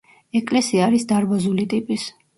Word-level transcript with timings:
ეკლესია 0.39 0.87
არის 0.87 1.05
დარბაზული 1.13 1.67
ტიპის. 1.75 2.09